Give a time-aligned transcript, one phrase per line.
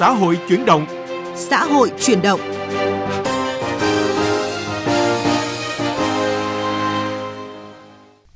[0.00, 0.86] xã hội chuyển động.
[1.36, 2.40] Xã hội chuyển động.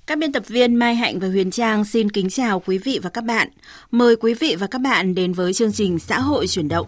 [0.06, 3.10] Các biên tập viên Mai Hạnh và Huyền Trang xin kính chào quý vị và
[3.10, 3.48] các bạn.
[3.90, 6.86] Mời quý vị và các bạn đến với chương trình Xã hội chuyển động.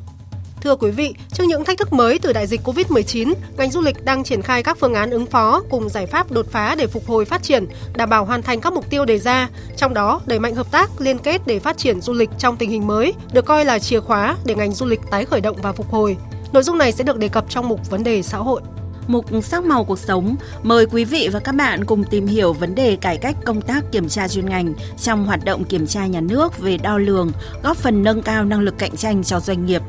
[0.61, 4.05] Thưa quý vị, trước những thách thức mới từ đại dịch Covid-19, ngành du lịch
[4.05, 7.07] đang triển khai các phương án ứng phó cùng giải pháp đột phá để phục
[7.07, 7.67] hồi phát triển,
[7.97, 9.49] đảm bảo hoàn thành các mục tiêu đề ra.
[9.77, 12.71] Trong đó, đẩy mạnh hợp tác, liên kết để phát triển du lịch trong tình
[12.71, 15.73] hình mới được coi là chìa khóa để ngành du lịch tái khởi động và
[15.73, 16.17] phục hồi.
[16.53, 18.61] Nội dung này sẽ được đề cập trong mục vấn đề xã hội.
[19.07, 22.75] Mục sắc màu cuộc sống mời quý vị và các bạn cùng tìm hiểu vấn
[22.75, 26.21] đề cải cách công tác kiểm tra chuyên ngành trong hoạt động kiểm tra nhà
[26.21, 29.83] nước về đo lường, góp phần nâng cao năng lực cạnh tranh cho doanh nghiệp.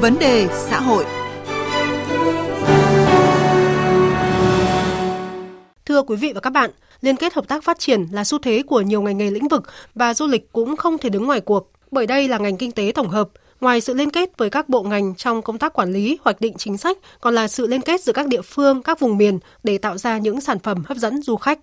[0.00, 1.04] Vấn đề xã hội
[5.86, 8.62] Thưa quý vị và các bạn, liên kết hợp tác phát triển là xu thế
[8.66, 9.62] của nhiều ngành nghề lĩnh vực
[9.94, 12.92] và du lịch cũng không thể đứng ngoài cuộc, bởi đây là ngành kinh tế
[12.94, 13.28] tổng hợp.
[13.60, 16.54] Ngoài sự liên kết với các bộ ngành trong công tác quản lý, hoạch định
[16.58, 19.78] chính sách, còn là sự liên kết giữa các địa phương, các vùng miền để
[19.78, 21.58] tạo ra những sản phẩm hấp dẫn du khách.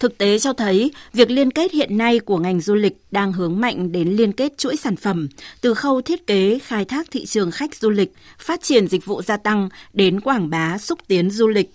[0.00, 3.60] Thực tế cho thấy, việc liên kết hiện nay của ngành du lịch đang hướng
[3.60, 5.28] mạnh đến liên kết chuỗi sản phẩm,
[5.60, 9.22] từ khâu thiết kế, khai thác thị trường khách du lịch, phát triển dịch vụ
[9.22, 11.70] gia tăng đến quảng bá xúc tiến du lịch.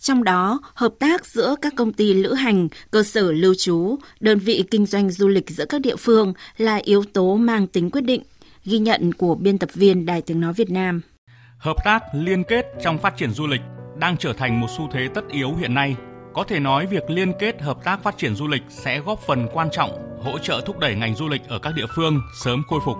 [0.00, 4.38] Trong đó, hợp tác giữa các công ty lữ hành, cơ sở lưu trú, đơn
[4.38, 8.04] vị kinh doanh du lịch giữa các địa phương là yếu tố mang tính quyết
[8.04, 8.22] định,
[8.64, 11.00] ghi nhận của biên tập viên Đài Tiếng Nói Việt Nam.
[11.58, 13.62] Hợp tác liên kết trong phát triển du lịch
[13.98, 15.96] đang trở thành một xu thế tất yếu hiện nay
[16.38, 19.48] có thể nói việc liên kết hợp tác phát triển du lịch sẽ góp phần
[19.52, 22.80] quan trọng hỗ trợ thúc đẩy ngành du lịch ở các địa phương sớm khôi
[22.84, 22.96] phục.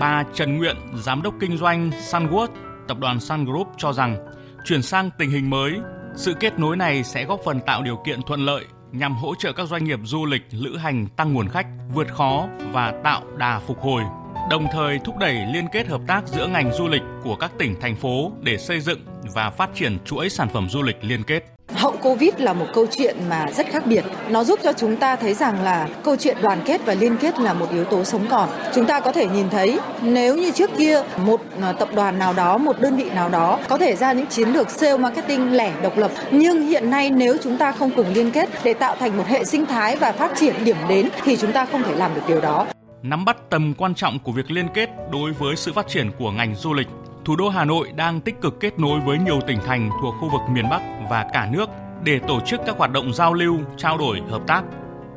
[0.00, 2.48] Bà Trần Nguyện, giám đốc kinh doanh Sunwood,
[2.88, 4.26] tập đoàn Sun Group cho rằng
[4.64, 5.72] chuyển sang tình hình mới,
[6.16, 9.52] sự kết nối này sẽ góp phần tạo điều kiện thuận lợi nhằm hỗ trợ
[9.52, 13.58] các doanh nghiệp du lịch, lữ hành tăng nguồn khách, vượt khó và tạo đà
[13.58, 14.02] phục hồi
[14.50, 17.80] đồng thời thúc đẩy liên kết hợp tác giữa ngành du lịch của các tỉnh
[17.80, 19.00] thành phố để xây dựng
[19.34, 21.59] và phát triển chuỗi sản phẩm du lịch liên kết.
[21.74, 24.04] Hậu Covid là một câu chuyện mà rất khác biệt.
[24.30, 27.38] Nó giúp cho chúng ta thấy rằng là câu chuyện đoàn kết và liên kết
[27.38, 28.48] là một yếu tố sống còn.
[28.74, 32.32] Chúng ta có thể nhìn thấy nếu như trước kia một à, tập đoàn nào
[32.32, 35.72] đó, một đơn vị nào đó có thể ra những chiến lược sale marketing lẻ
[35.82, 39.16] độc lập, nhưng hiện nay nếu chúng ta không cùng liên kết để tạo thành
[39.16, 42.14] một hệ sinh thái và phát triển điểm đến thì chúng ta không thể làm
[42.14, 42.66] được điều đó
[43.02, 46.30] nắm bắt tầm quan trọng của việc liên kết đối với sự phát triển của
[46.30, 46.86] ngành du lịch.
[47.24, 50.28] Thủ đô Hà Nội đang tích cực kết nối với nhiều tỉnh thành thuộc khu
[50.28, 51.70] vực miền Bắc và cả nước
[52.04, 54.62] để tổ chức các hoạt động giao lưu, trao đổi, hợp tác.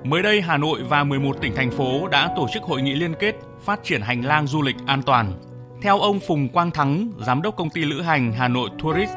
[0.04, 3.14] Mới đây, Hà Nội và 11 tỉnh thành phố đã tổ chức hội nghị liên
[3.20, 5.34] kết phát triển hành lang du lịch an toàn.
[5.82, 9.12] Theo ông Phùng Quang Thắng, giám đốc công ty lữ hành Hà Nội Tourist,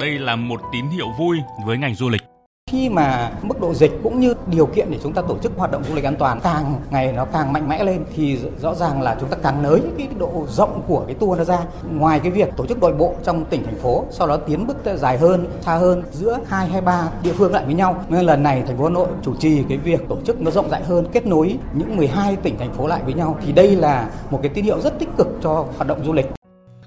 [0.00, 2.31] đây là một tín hiệu vui với ngành du lịch
[2.72, 5.72] khi mà mức độ dịch cũng như điều kiện để chúng ta tổ chức hoạt
[5.72, 9.02] động du lịch an toàn càng ngày nó càng mạnh mẽ lên, thì rõ ràng
[9.02, 11.58] là chúng ta càng nới cái độ rộng của cái tour nó ra.
[11.92, 14.76] Ngoài cái việc tổ chức đội bộ trong tỉnh, thành phố, sau đó tiến bước
[14.96, 18.04] dài hơn, xa hơn giữa hai hay ba địa phương lại với nhau.
[18.08, 20.70] Nên lần này thành phố Hà Nội chủ trì cái việc tổ chức nó rộng
[20.70, 23.36] rãi hơn, kết nối những 12 tỉnh, thành phố lại với nhau.
[23.46, 26.26] Thì đây là một cái tín hiệu rất tích cực cho hoạt động du lịch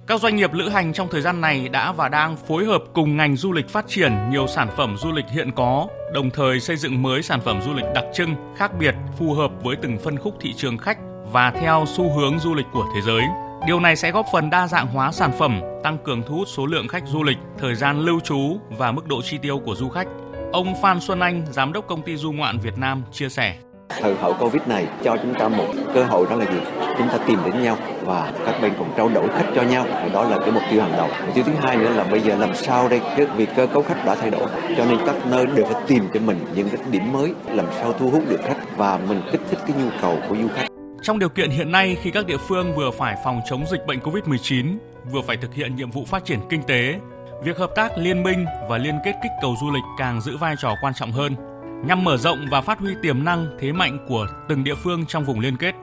[0.08, 3.18] các doanh nghiệp lữ hành trong thời gian này đã và đang phối hợp cùng
[3.18, 6.78] ngành du lịch phát triển nhiều sản phẩm du lịch hiện có, đồng thời xây
[6.78, 10.18] dựng mới sản phẩm du lịch đặc trưng, khác biệt, phù hợp với từng phân
[10.18, 10.98] khúc thị trường khách
[11.32, 13.22] và theo xu hướng du lịch của thế giới.
[13.68, 16.66] Điều này sẽ góp phần đa dạng hóa sản phẩm, tăng cường thu hút số
[16.66, 19.90] lượng khách du lịch, thời gian lưu trú và mức độ chi tiêu của du
[19.90, 20.08] khách.
[20.54, 23.56] Ông Phan Xuân Anh, giám đốc công ty du ngoạn Việt Nam chia sẻ.
[23.90, 26.60] Thời hậu Covid này cho chúng ta một cơ hội đó là gì?
[26.98, 29.86] Chúng ta tìm đến nhau và các bên cùng trao đổi khách cho nhau.
[29.90, 31.08] Và đó là cái mục tiêu hàng đầu.
[31.26, 33.02] Mục tiêu thứ hai nữa là bây giờ làm sao đây?
[33.18, 34.48] Cái vì cơ cấu khách đã thay đổi,
[34.78, 37.94] cho nên các nơi đều phải tìm cho mình những cái điểm mới, làm sao
[37.94, 40.68] thu hút được khách và mình kích thích cái nhu cầu của du khách.
[41.02, 44.00] Trong điều kiện hiện nay khi các địa phương vừa phải phòng chống dịch bệnh
[44.00, 44.78] Covid-19,
[45.12, 46.96] vừa phải thực hiện nhiệm vụ phát triển kinh tế,
[47.44, 50.56] việc hợp tác liên minh và liên kết kích cầu du lịch càng giữ vai
[50.60, 51.36] trò quan trọng hơn
[51.88, 55.26] nhằm mở rộng và phát huy tiềm năng thế mạnh của từng địa phương trong
[55.26, 55.76] vùng liên kết.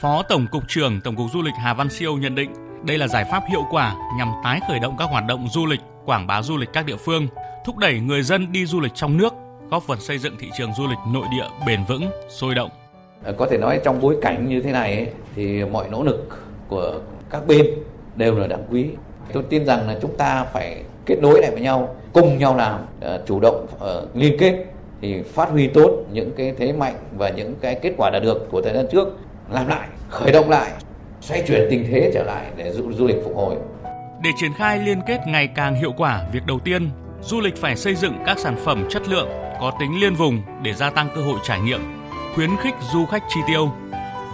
[0.00, 2.50] Phó Tổng cục trưởng Tổng cục Du lịch Hà Văn Siêu nhận định
[2.86, 5.80] đây là giải pháp hiệu quả nhằm tái khởi động các hoạt động du lịch,
[6.04, 7.26] quảng bá du lịch các địa phương,
[7.66, 9.32] thúc đẩy người dân đi du lịch trong nước,
[9.70, 12.70] góp phần xây dựng thị trường du lịch nội địa bền vững, sôi động.
[13.24, 16.28] Ờ, có thể nói trong bối cảnh như thế này thì mọi nỗ lực
[16.68, 17.00] của
[17.30, 17.66] các bên
[18.16, 18.86] đều là đáng quý.
[19.32, 22.80] Tôi tin rằng là chúng ta phải kết nối lại với nhau, cùng nhau làm,
[23.00, 24.64] ờ, chủ động ờ, liên kết
[25.00, 28.48] thì phát huy tốt những cái thế mạnh và những cái kết quả đạt được
[28.50, 29.08] của thời gian trước
[29.50, 30.72] làm lại khởi động lại
[31.20, 33.56] xoay chuyển tình thế trở lại để du, du lịch phục hồi
[34.22, 36.90] để triển khai liên kết ngày càng hiệu quả việc đầu tiên
[37.22, 39.28] du lịch phải xây dựng các sản phẩm chất lượng
[39.60, 41.80] có tính liên vùng để gia tăng cơ hội trải nghiệm
[42.34, 43.70] khuyến khích du khách chi tiêu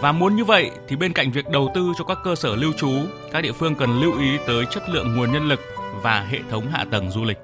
[0.00, 2.72] Và muốn như vậy thì bên cạnh việc đầu tư cho các cơ sở lưu
[2.72, 2.90] trú,
[3.32, 5.60] các địa phương cần lưu ý tới chất lượng nguồn nhân lực
[6.02, 7.38] và hệ thống hạ tầng du lịch.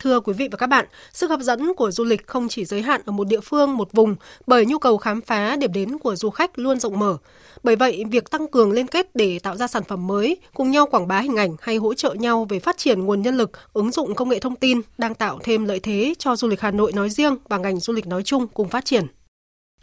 [0.00, 2.82] Thưa quý vị và các bạn, sức hấp dẫn của du lịch không chỉ giới
[2.82, 4.16] hạn ở một địa phương, một vùng,
[4.46, 7.16] bởi nhu cầu khám phá điểm đến của du khách luôn rộng mở.
[7.62, 10.86] Bởi vậy, việc tăng cường liên kết để tạo ra sản phẩm mới, cùng nhau
[10.86, 13.90] quảng bá hình ảnh hay hỗ trợ nhau về phát triển nguồn nhân lực, ứng
[13.90, 16.92] dụng công nghệ thông tin đang tạo thêm lợi thế cho du lịch Hà Nội
[16.92, 19.06] nói riêng và ngành du lịch nói chung cùng phát triển.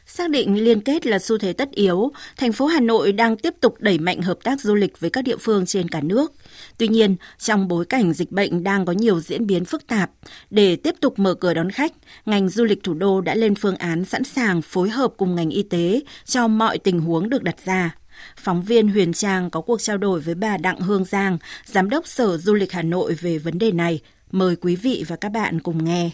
[0.05, 3.53] Xác định liên kết là xu thế tất yếu, thành phố Hà Nội đang tiếp
[3.61, 6.31] tục đẩy mạnh hợp tác du lịch với các địa phương trên cả nước.
[6.77, 10.11] Tuy nhiên, trong bối cảnh dịch bệnh đang có nhiều diễn biến phức tạp,
[10.49, 11.93] để tiếp tục mở cửa đón khách,
[12.25, 15.49] ngành du lịch thủ đô đã lên phương án sẵn sàng phối hợp cùng ngành
[15.49, 17.95] y tế cho mọi tình huống được đặt ra.
[18.37, 22.07] Phóng viên Huyền Trang có cuộc trao đổi với bà Đặng Hương Giang, Giám đốc
[22.07, 23.99] Sở Du lịch Hà Nội về vấn đề này.
[24.31, 26.11] Mời quý vị và các bạn cùng nghe.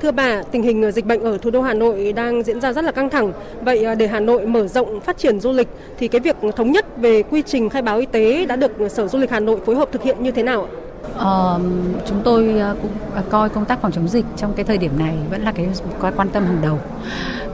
[0.00, 2.72] Thưa bà, tình hình ờ, dịch bệnh ở thủ đô Hà Nội đang diễn ra
[2.72, 3.32] rất là căng thẳng.
[3.64, 5.68] Vậy ờ, để Hà Nội mở rộng phát triển du lịch
[5.98, 8.88] thì cái việc thống nhất về quy trình khai báo y tế đã được ờ,
[8.88, 10.70] Sở Du lịch Hà Nội phối hợp thực hiện như thế nào ạ?
[11.14, 11.60] Ờ,
[12.06, 14.98] chúng tôi à, cũng à, coi công tác phòng chống dịch trong cái thời điểm
[14.98, 15.68] này vẫn là cái
[16.00, 16.78] quan tâm hàng đầu.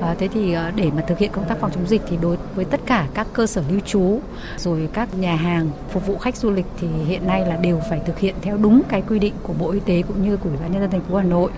[0.00, 2.37] À, thế thì à, để mà thực hiện công tác phòng chống dịch thì đối
[2.54, 4.20] với tất cả các cơ sở lưu trú
[4.56, 8.00] rồi các nhà hàng phục vụ khách du lịch thì hiện nay là đều phải
[8.06, 10.58] thực hiện theo đúng cái quy định của Bộ Y tế cũng như của Ủy
[10.58, 11.50] ban nhân dân thành phố Hà Nội.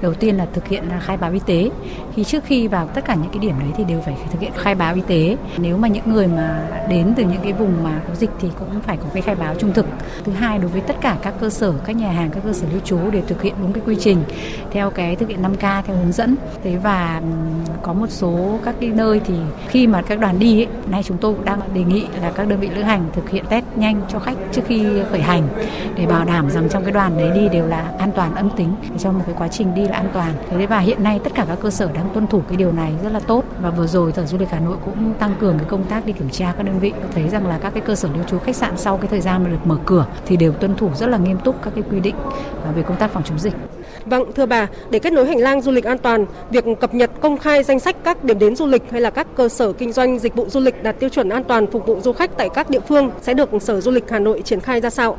[0.00, 1.70] Đầu tiên là thực hiện khai báo y tế.
[2.14, 4.52] Khi trước khi vào tất cả những cái điểm đấy thì đều phải thực hiện
[4.56, 5.36] khai báo y tế.
[5.58, 8.80] Nếu mà những người mà đến từ những cái vùng mà có dịch thì cũng
[8.80, 9.86] phải có cái khai báo trung thực.
[10.24, 12.52] Thứ hai đối với tất cả các các cơ sở, các nhà hàng, các cơ
[12.52, 14.22] sở lưu trú để thực hiện đúng cái quy trình
[14.70, 16.36] theo cái thực hiện 5K theo hướng dẫn.
[16.64, 17.22] Thế và
[17.82, 19.34] có một số các cái nơi thì
[19.68, 22.48] khi mà các đoàn đi ấy, nay chúng tôi cũng đang đề nghị là các
[22.48, 25.48] đơn vị lữ hành thực hiện test nhanh cho khách trước khi khởi hành
[25.96, 28.74] để bảo đảm rằng trong cái đoàn đấy đi đều là an toàn âm tính.
[28.90, 30.32] Để trong một cái quá trình đi là an toàn.
[30.50, 32.92] Thế và hiện nay tất cả các cơ sở đang tuân thủ cái điều này
[33.02, 33.44] rất là tốt.
[33.62, 36.12] Và vừa rồi sở du lịch hà nội cũng tăng cường cái công tác đi
[36.12, 36.92] kiểm tra các đơn vị.
[37.14, 39.44] Thấy rằng là các cái cơ sở lưu trú khách sạn sau cái thời gian
[39.44, 42.00] mà được mở cửa thì đều tuân thủ rất là nghiêm túc các cái quy
[42.00, 42.14] định
[42.76, 43.54] về công tác phòng chống dịch
[44.06, 47.10] Vâng, thưa bà, để kết nối hành lang du lịch an toàn, việc cập nhật
[47.20, 49.92] công khai danh sách các điểm đến du lịch hay là các cơ sở kinh
[49.92, 52.48] doanh dịch vụ du lịch đạt tiêu chuẩn an toàn phục vụ du khách tại
[52.54, 55.16] các địa phương sẽ được Sở Du lịch Hà Nội triển khai ra sao?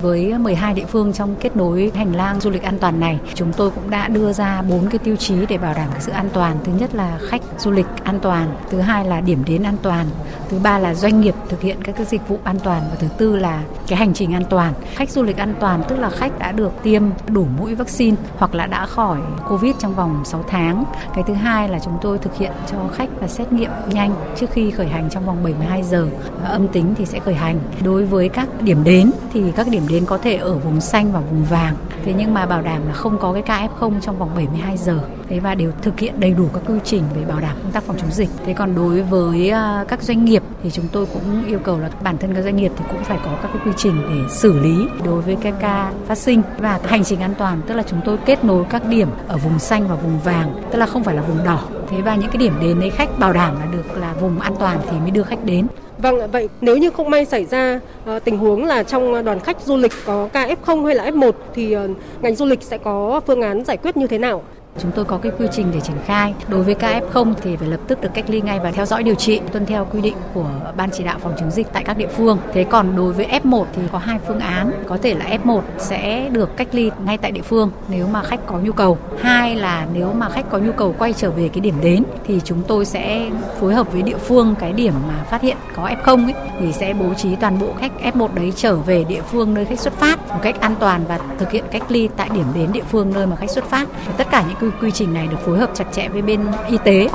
[0.00, 3.52] Với 12 địa phương trong kết nối hành lang du lịch an toàn này, chúng
[3.52, 6.28] tôi cũng đã đưa ra bốn cái tiêu chí để bảo đảm cái sự an
[6.32, 6.56] toàn.
[6.64, 10.06] Thứ nhất là khách du lịch an toàn, thứ hai là điểm đến an toàn,
[10.52, 13.06] thứ ba là doanh nghiệp thực hiện các cái dịch vụ an toàn và thứ
[13.18, 14.74] tư là cái hành trình an toàn.
[14.94, 18.54] Khách du lịch an toàn tức là khách đã được tiêm đủ mũi vaccine hoặc
[18.54, 19.18] là đã khỏi
[19.48, 20.84] Covid trong vòng 6 tháng.
[21.14, 24.50] Cái thứ hai là chúng tôi thực hiện cho khách và xét nghiệm nhanh trước
[24.50, 26.08] khi khởi hành trong vòng 72 giờ.
[26.44, 27.58] Âm tính thì sẽ khởi hành.
[27.84, 31.20] Đối với các điểm đến thì các điểm đến có thể ở vùng xanh và
[31.20, 31.76] vùng vàng.
[32.04, 35.00] Thế nhưng mà bảo đảm là không có cái ca F0 trong vòng 72 giờ.
[35.28, 37.84] Thế và đều thực hiện đầy đủ các quy trình về bảo đảm công tác
[37.84, 38.30] phòng chống dịch.
[38.46, 41.90] Thế còn đối với à, các doanh nghiệp thì chúng tôi cũng yêu cầu là
[42.02, 44.60] bản thân các doanh nghiệp thì cũng phải có các cái quy trình để xử
[44.60, 48.00] lý đối với các ca phát sinh và hành trình an toàn tức là chúng
[48.04, 51.14] tôi kết nối các điểm ở vùng xanh và vùng vàng tức là không phải
[51.14, 53.98] là vùng đỏ thế và những cái điểm đến đấy khách bảo đảm là được
[54.00, 55.66] là vùng an toàn thì mới đưa khách đến
[55.98, 57.80] Vâng, vậy nếu như không may xảy ra
[58.16, 61.32] uh, tình huống là trong đoàn khách du lịch có ca F0 hay là F1
[61.54, 64.42] thì uh, ngành du lịch sẽ có phương án giải quyết như thế nào?
[64.78, 66.34] Chúng tôi có cái quy trình để triển khai.
[66.48, 69.02] Đối với ca F0 thì phải lập tức được cách ly ngay và theo dõi
[69.02, 71.96] điều trị, tuân theo quy định của Ban chỉ đạo phòng chống dịch tại các
[71.96, 72.38] địa phương.
[72.52, 74.72] Thế còn đối với F1 thì có hai phương án.
[74.88, 78.46] Có thể là F1 sẽ được cách ly ngay tại địa phương nếu mà khách
[78.46, 78.98] có nhu cầu.
[79.20, 82.40] Hai là nếu mà khách có nhu cầu quay trở về cái điểm đến thì
[82.44, 86.24] chúng tôi sẽ phối hợp với địa phương cái điểm mà phát hiện có F0
[86.24, 89.64] ấy, thì sẽ bố trí toàn bộ khách F1 đấy trở về địa phương nơi
[89.64, 92.72] khách xuất phát một cách an toàn và thực hiện cách ly tại điểm đến
[92.72, 93.88] địa phương nơi mà khách xuất phát.
[94.16, 96.78] Tất cả những quy, quy trình này được phối hợp chặt chẽ với bên y
[96.84, 97.08] tế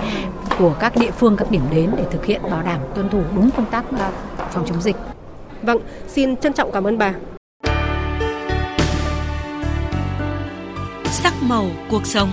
[0.60, 3.50] của các địa phương các điểm đến để thực hiện bảo đảm tuân thủ đúng
[3.58, 4.12] công tác à,
[4.52, 4.96] phòng chống dịch.
[5.62, 7.14] Vâng, xin trân trọng cảm ơn bà.
[11.06, 12.30] Sắc màu cuộc sống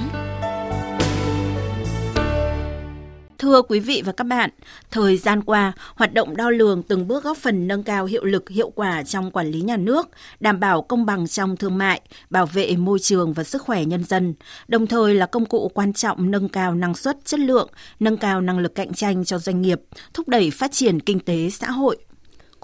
[3.38, 4.50] Thưa quý vị và các bạn,
[4.90, 8.50] thời gian qua, hoạt động đo lường từng bước góp phần nâng cao hiệu lực
[8.50, 10.08] hiệu quả trong quản lý nhà nước,
[10.40, 12.00] đảm bảo công bằng trong thương mại,
[12.30, 14.34] bảo vệ môi trường và sức khỏe nhân dân,
[14.68, 17.68] đồng thời là công cụ quan trọng nâng cao năng suất, chất lượng,
[18.00, 19.80] nâng cao năng lực cạnh tranh cho doanh nghiệp,
[20.14, 21.96] thúc đẩy phát triển kinh tế xã hội.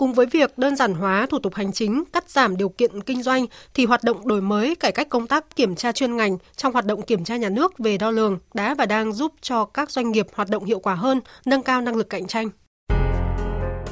[0.00, 3.22] Cùng với việc đơn giản hóa thủ tục hành chính, cắt giảm điều kiện kinh
[3.22, 6.72] doanh thì hoạt động đổi mới cải cách công tác kiểm tra chuyên ngành trong
[6.72, 9.90] hoạt động kiểm tra nhà nước về đo lường đã và đang giúp cho các
[9.90, 12.50] doanh nghiệp hoạt động hiệu quả hơn, nâng cao năng lực cạnh tranh.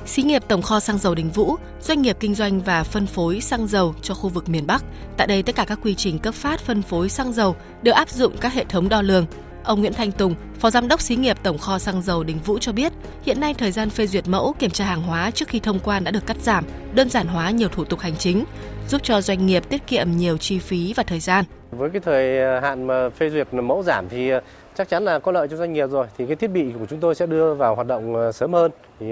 [0.07, 3.41] Xí nghiệp Tổng kho xăng dầu Đình Vũ, doanh nghiệp kinh doanh và phân phối
[3.41, 4.85] xăng dầu cho khu vực miền Bắc.
[5.17, 8.11] Tại đây tất cả các quy trình cấp phát phân phối xăng dầu đều áp
[8.11, 9.27] dụng các hệ thống đo lường.
[9.69, 12.59] Ông Nguyễn Thanh Tùng, Phó Giám đốc Xí nghiệp Tổng kho xăng dầu Đình Vũ
[12.59, 15.61] cho biết, hiện nay thời gian phê duyệt mẫu kiểm tra hàng hóa trước khi
[15.61, 18.45] thông quan đã được cắt giảm, đơn giản hóa nhiều thủ tục hành chính,
[18.89, 21.45] giúp cho doanh nghiệp tiết kiệm nhiều chi phí và thời gian.
[21.71, 24.41] Với cái thời à, hạn mà phê duyệt mẫu giảm thì à,
[24.75, 27.01] chắc chắn là có lợi cho doanh nghiệp rồi thì cái thiết bị của chúng
[27.01, 28.71] tôi sẽ đưa vào hoạt động à, sớm hơn
[29.01, 29.07] thì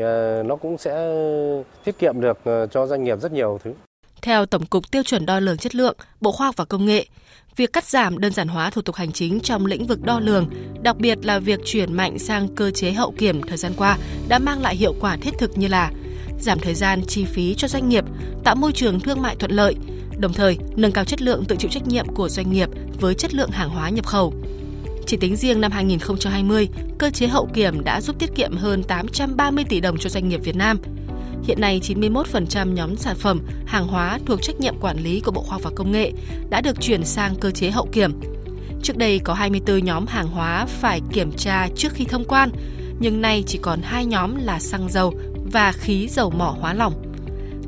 [0.44, 1.12] nó cũng sẽ
[1.84, 2.38] tiết kiệm được
[2.70, 3.72] cho doanh nghiệp rất nhiều thứ.
[4.22, 7.06] Theo Tổng cục Tiêu chuẩn đo lường chất lượng, Bộ Khoa học và Công nghệ,
[7.56, 10.50] việc cắt giảm đơn giản hóa thủ tục hành chính trong lĩnh vực đo lường,
[10.82, 14.38] đặc biệt là việc chuyển mạnh sang cơ chế hậu kiểm thời gian qua đã
[14.38, 15.90] mang lại hiệu quả thiết thực như là
[16.40, 18.04] giảm thời gian chi phí cho doanh nghiệp,
[18.44, 19.74] tạo môi trường thương mại thuận lợi,
[20.18, 22.68] đồng thời nâng cao chất lượng tự chịu trách nhiệm của doanh nghiệp
[23.00, 24.34] với chất lượng hàng hóa nhập khẩu.
[25.06, 26.68] Chỉ tính riêng năm 2020,
[26.98, 30.40] cơ chế hậu kiểm đã giúp tiết kiệm hơn 830 tỷ đồng cho doanh nghiệp
[30.44, 30.78] Việt Nam.
[31.44, 35.42] Hiện nay, 91% nhóm sản phẩm, hàng hóa thuộc trách nhiệm quản lý của Bộ
[35.42, 36.12] Khoa học và Công nghệ
[36.50, 38.20] đã được chuyển sang cơ chế hậu kiểm.
[38.82, 42.50] Trước đây có 24 nhóm hàng hóa phải kiểm tra trước khi thông quan,
[43.00, 45.14] nhưng nay chỉ còn hai nhóm là xăng dầu
[45.52, 46.92] và khí dầu mỏ hóa lỏng.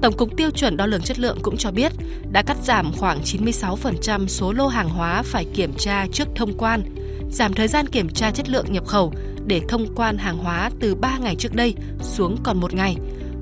[0.02, 1.92] Tổng cục Tiêu chuẩn đo lường chất lượng cũng cho biết
[2.32, 6.82] đã cắt giảm khoảng 96% số lô hàng hóa phải kiểm tra trước thông quan
[7.30, 9.12] giảm thời gian kiểm tra chất lượng nhập khẩu
[9.46, 12.96] để thông quan hàng hóa từ 3 ngày trước đây xuống còn 1 ngày,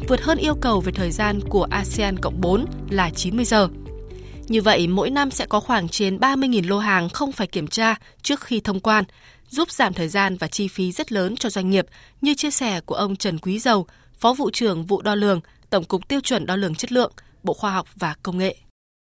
[0.08, 3.68] vượt hơn yêu cầu về thời gian của ASEAN Cộng 4 là 90 giờ.
[4.48, 7.94] Như vậy, mỗi năm sẽ có khoảng trên 30.000 lô hàng không phải kiểm tra
[8.22, 9.04] trước khi thông quan,
[9.48, 11.86] giúp giảm thời gian và chi phí rất lớn cho doanh nghiệp,
[12.20, 15.84] như chia sẻ của ông Trần Quý Dầu, Phó vụ trưởng vụ đo lường, Tổng
[15.84, 18.56] cục Tiêu chuẩn đo lường chất lượng, Bộ Khoa học và Công nghệ.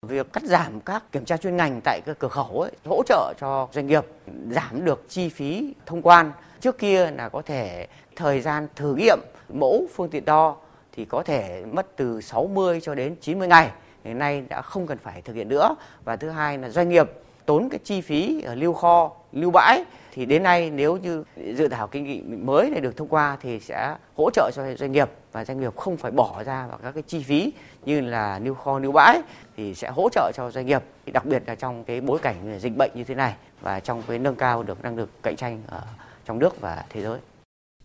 [0.06, 3.34] Việc cắt giảm các kiểm tra chuyên ngành tại các cửa khẩu ấy, hỗ trợ
[3.40, 4.04] cho doanh nghiệp
[4.50, 6.32] giảm được chi phí thông quan.
[6.60, 9.18] Trước kia là có thể thời gian thử nghiệm
[9.54, 10.56] mẫu phương tiện đo
[10.92, 13.70] thì có thể mất từ 60 cho đến 90 ngày.
[14.04, 15.76] Hiện nay đã không cần phải thực hiện nữa.
[16.04, 17.10] Và thứ hai là doanh nghiệp
[17.46, 21.68] tốn cái chi phí ở lưu kho, lưu bãi thì đến nay nếu như dự
[21.68, 25.10] thảo kinh nghị mới này được thông qua thì sẽ hỗ trợ cho doanh nghiệp
[25.32, 27.52] và doanh nghiệp không phải bỏ ra vào các cái chi phí
[27.84, 29.20] như là lưu kho lưu bãi
[29.56, 30.82] thì sẽ hỗ trợ cho doanh nghiệp
[31.12, 34.18] đặc biệt là trong cái bối cảnh dịch bệnh như thế này và trong cái
[34.18, 35.82] nâng cao được năng lực cạnh tranh ở
[36.24, 37.18] trong nước và thế giới.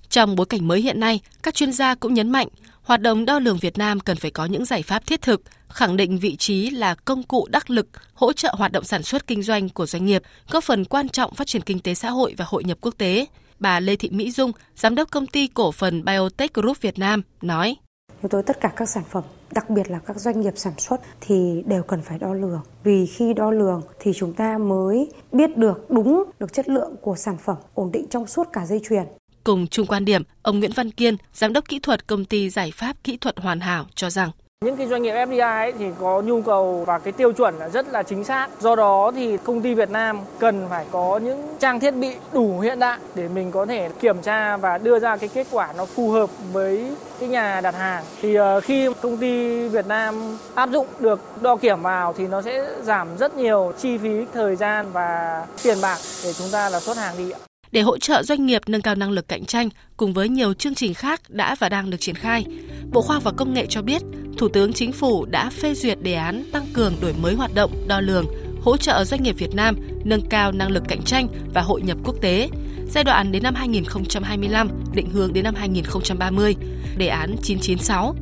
[0.10, 2.48] Trong bối cảnh mới hiện nay, các chuyên gia cũng nhấn mạnh
[2.86, 5.98] hoạt động đo lường Việt Nam cần phải có những giải pháp thiết thực, khẳng
[5.98, 9.44] định vị trí là công cụ đắc lực hỗ trợ hoạt động sản xuất kinh
[9.44, 12.46] doanh của doanh nghiệp, góp phần quan trọng phát triển kinh tế xã hội và
[12.48, 13.26] hội nhập quốc tế.
[13.60, 17.22] Bà Lê Thị Mỹ Dung, giám đốc công ty cổ phần Biotech Group Việt Nam
[17.42, 17.76] nói:
[18.22, 21.02] Chúng tôi tất cả các sản phẩm, đặc biệt là các doanh nghiệp sản xuất
[21.22, 22.62] thì đều cần phải đo lường.
[22.84, 27.16] Vì khi đo lường thì chúng ta mới biết được đúng được chất lượng của
[27.16, 29.04] sản phẩm, ổn định trong suốt cả dây chuyền.
[29.46, 32.72] Cùng chung quan điểm, ông Nguyễn Văn Kiên, giám đốc kỹ thuật công ty giải
[32.76, 34.32] pháp kỹ thuật hoàn hảo cho rằng
[34.66, 37.70] những cái doanh nghiệp FDI ấy thì có nhu cầu và cái tiêu chuẩn là
[37.70, 38.48] rất là chính xác.
[38.62, 42.60] Do đó thì công ty Việt Nam cần phải có những trang thiết bị đủ
[42.60, 45.86] hiện đại để mình có thể kiểm tra và đưa ra cái kết quả nó
[45.86, 48.04] phù hợp với cái nhà đặt hàng.
[48.22, 52.42] Thì ờ, khi công ty Việt Nam áp dụng được đo kiểm vào thì nó
[52.42, 56.80] sẽ giảm rất nhiều chi phí, thời gian và tiền bạc để chúng ta là
[56.80, 57.40] xuất hàng đi ạ
[57.76, 60.76] để hỗ trợ doanh nghiệp nâng cao năng lực cạnh tranh cùng với nhiều chương
[60.76, 62.46] trình khác đã và đang được triển khai.
[62.92, 64.02] Bộ Khoa học và Công nghệ cho biết,
[64.38, 67.72] Thủ tướng Chính phủ đã phê duyệt đề án tăng cường đổi mới hoạt động,
[67.88, 68.26] đo lường,
[68.62, 71.98] hỗ trợ doanh nghiệp Việt Nam nâng cao năng lực cạnh tranh và hội nhập
[72.04, 72.50] quốc tế
[72.90, 76.56] giai đoạn đến năm 2025, định hướng đến năm 2030,
[76.98, 78.16] đề án 996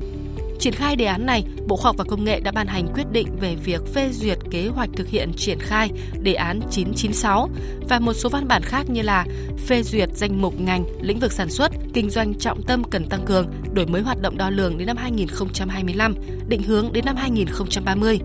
[0.60, 3.12] Triển khai đề án này, Bộ Khoa học và Công nghệ đã ban hành quyết
[3.12, 5.90] định về việc phê duyệt kế hoạch thực hiện triển khai
[6.22, 7.50] đề án 996
[7.90, 9.26] và một số văn bản khác như là
[9.68, 13.26] phê duyệt danh mục ngành, lĩnh vực sản xuất, kinh doanh trọng tâm cần tăng
[13.26, 16.16] cường, đổi mới hoạt động đo lường đến năm 2025,
[16.48, 18.20] định hướng đến năm 2030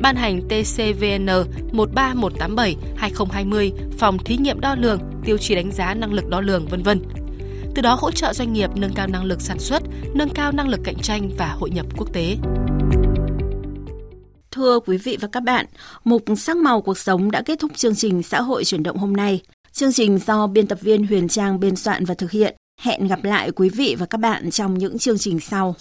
[0.00, 1.26] ban hành TCVN
[1.72, 6.82] 13187/2020 phòng thí nghiệm đo lường, tiêu chí đánh giá năng lực đo lường vân
[6.82, 7.00] vân
[7.74, 9.82] từ đó hỗ trợ doanh nghiệp nâng cao năng lực sản xuất,
[10.14, 12.36] nâng cao năng lực cạnh tranh và hội nhập quốc tế.
[14.50, 15.66] Thưa quý vị và các bạn,
[16.04, 19.16] mục sắc màu cuộc sống đã kết thúc chương trình xã hội chuyển động hôm
[19.16, 19.40] nay.
[19.72, 22.56] Chương trình do biên tập viên Huyền Trang biên soạn và thực hiện.
[22.80, 25.72] Hẹn gặp lại quý vị và các bạn trong những chương trình sau.